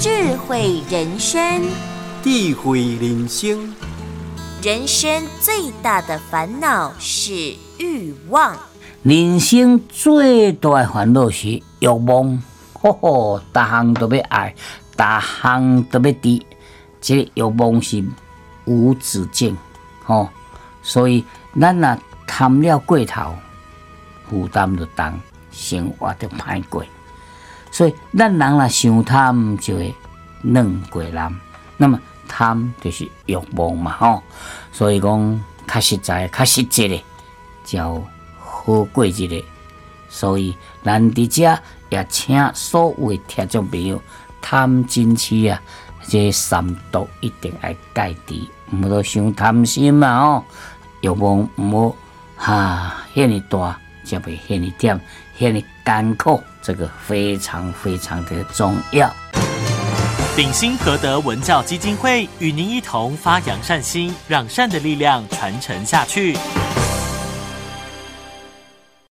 [0.00, 1.62] 智慧人生，
[2.22, 3.74] 智慧人生。
[4.62, 8.56] 人生最大的烦恼是欲望。
[9.02, 11.48] 人生最大的烦恼是
[11.80, 12.42] 欲望。
[12.72, 14.54] 吼吼，逐项都要爱，
[14.96, 15.04] 逐
[15.42, 16.42] 项都要知，
[17.02, 18.02] 这个欲望是
[18.64, 19.54] 无止境。
[20.06, 20.30] 吼，
[20.82, 21.22] 所以
[21.60, 23.34] 咱若贪了过头，
[24.30, 25.20] 负担就重，
[25.52, 26.82] 生活就歹过。
[27.80, 29.94] 所以咱人若想贪，就会
[30.42, 31.40] 软过人。
[31.78, 31.98] 那么
[32.28, 34.22] 贪就是欲望嘛，吼。
[34.70, 37.02] 所以讲，较实在、较实际的，
[37.64, 38.04] 就
[38.38, 39.42] 好过日子。
[40.10, 40.54] 所以
[40.84, 43.98] 咱伫遮也请所有听众朋友
[44.42, 45.58] 贪真痴啊，
[46.06, 48.34] 这三毒一定要戒除，
[48.76, 50.44] 毋好想贪心嘛，吼。
[51.00, 51.96] 欲望毋好
[52.36, 54.98] 哈，遐尼大，就袂遐尼点，
[55.38, 56.42] 遐尼艰苦。
[56.62, 59.10] 这个非常非常的重要。
[60.36, 66.36] 鼎新和德文教基金会与您一同发扬善心，让善的力量传承下去。